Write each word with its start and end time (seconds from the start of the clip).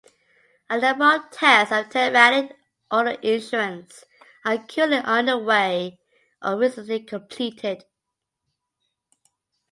A 0.67 0.81
number 0.81 1.05
of 1.13 1.29
tests 1.29 1.71
of 1.71 1.85
telematic 1.89 2.55
auto 2.89 3.11
insurance 3.21 4.03
are 4.43 4.57
currently 4.65 4.97
underway 4.97 5.99
or 6.41 6.57
recently 6.57 7.01
completed. 7.01 7.83